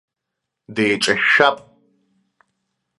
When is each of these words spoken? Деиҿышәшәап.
Деиҿышәшәап. 0.75 1.57